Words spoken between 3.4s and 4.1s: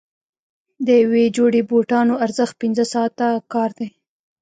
کار دی.